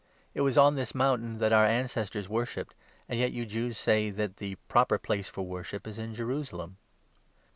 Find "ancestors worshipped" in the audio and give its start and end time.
1.67-2.73